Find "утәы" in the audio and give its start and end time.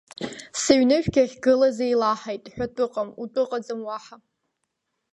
3.21-3.39